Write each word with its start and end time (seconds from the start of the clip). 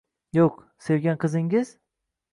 —Yoʼq, 0.37 0.63
sevgan 0.87 1.19
qizingiz?.. 1.25 1.73